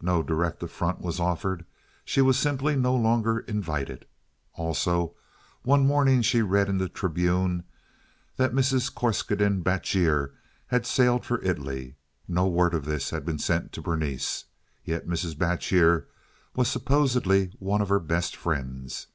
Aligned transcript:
No 0.00 0.22
direct 0.22 0.62
affront 0.62 1.00
was 1.00 1.18
offered; 1.18 1.64
she 2.04 2.22
was 2.22 2.38
simply 2.38 2.76
no 2.76 2.94
longer 2.94 3.40
invited. 3.40 4.06
Also 4.52 5.16
one 5.64 5.84
morning 5.84 6.22
she 6.22 6.42
read 6.42 6.68
in 6.68 6.78
the 6.78 6.88
Tribune 6.88 7.64
that 8.36 8.52
Mrs. 8.54 8.94
Corscaden 8.94 9.64
Batjer 9.64 10.30
had 10.68 10.86
sailed 10.86 11.24
for 11.24 11.42
Italy. 11.42 11.96
No 12.28 12.46
word 12.46 12.72
of 12.72 12.84
this 12.84 13.10
had 13.10 13.24
been 13.26 13.40
sent 13.40 13.72
to 13.72 13.82
Berenice. 13.82 14.44
Yet 14.84 15.08
Mrs. 15.08 15.36
Batjer 15.36 16.06
was 16.54 16.68
supposedly 16.68 17.46
one 17.58 17.82
of 17.82 17.88
her 17.88 17.98
best 17.98 18.36
friends. 18.36 19.08